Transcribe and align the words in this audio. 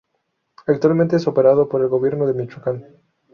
Actualmente 0.65 1.15
es 1.17 1.27
operado 1.27 1.69
por 1.69 1.79
el 1.81 1.87
gobierno 1.87 2.25
de 2.25 2.33
Michoacán. 2.33 2.85